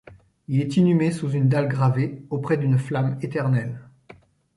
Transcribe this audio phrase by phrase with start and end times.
[0.47, 3.79] Il est inhumé sous une dalle gravée, auprès d’une flamme éternelle.